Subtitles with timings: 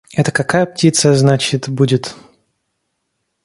[0.13, 2.15] Это какая птица, значит, будет?